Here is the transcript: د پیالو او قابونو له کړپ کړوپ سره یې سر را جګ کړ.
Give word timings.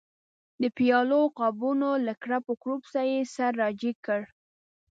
د 0.61 0.63
پیالو 0.77 1.17
او 1.25 1.33
قابونو 1.39 1.89
له 2.05 2.13
کړپ 2.23 2.45
کړوپ 2.61 2.83
سره 2.93 3.05
یې 3.13 3.21
سر 3.35 3.51
را 3.61 3.69
جګ 3.81 3.95
کړ. 4.05 4.21